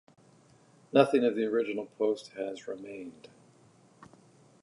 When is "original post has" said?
1.45-2.67